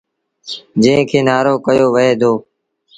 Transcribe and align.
جݩهݩ 0.81 1.07
کي 1.09 1.19
نآرو 1.27 1.53
ڪهيو 1.65 1.87
وهي 1.93 2.13
دو۔ 2.21 2.33